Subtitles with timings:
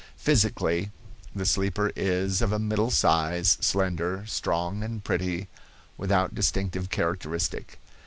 [0.17, 0.89] "Physically,
[1.35, 5.47] the sleeper is of a middle size, slender, strong and pretty,
[5.95, 7.79] without distinctive characteristic.